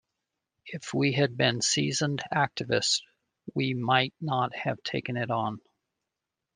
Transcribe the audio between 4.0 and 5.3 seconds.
not have taken it